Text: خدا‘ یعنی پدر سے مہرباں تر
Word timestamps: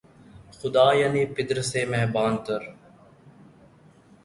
خدا‘ 0.57 0.85
یعنی 0.93 1.21
پدر 1.35 1.57
سے 1.71 1.79
مہرباں 1.91 2.31
تر 2.45 2.61